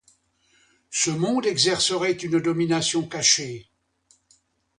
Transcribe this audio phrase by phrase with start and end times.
[0.89, 3.69] Ce monde exercerait une domination cachée.